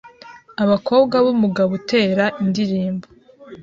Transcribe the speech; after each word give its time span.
Abakobwa 0.63 1.15
bumugabo 1.25 1.71
utera 1.79 2.25
Indirimbo 2.43 3.05